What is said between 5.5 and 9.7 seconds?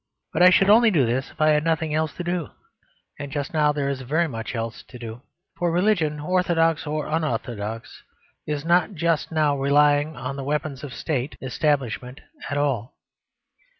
For religion, orthodox or unorthodox, is not just now